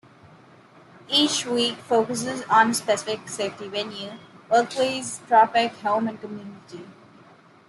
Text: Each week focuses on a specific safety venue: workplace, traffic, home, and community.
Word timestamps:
Each 1.09 1.45
week 1.45 1.75
focuses 1.75 2.41
on 2.49 2.71
a 2.71 2.73
specific 2.73 3.29
safety 3.29 3.67
venue: 3.67 4.13
workplace, 4.49 5.19
traffic, 5.27 5.73
home, 5.73 6.07
and 6.07 6.19
community. 6.19 6.87